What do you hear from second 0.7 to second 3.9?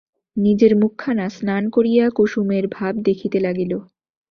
মুখখানা স্নান করিয়া কুসুমের ভাব দেখিতে লাগিল।